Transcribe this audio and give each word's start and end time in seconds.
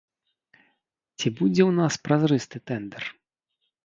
Ці 1.19 1.27
будзе 1.39 1.63
ў 1.65 1.71
нас 1.79 1.93
празрысты 2.07 2.57
тэндэр? 2.71 3.03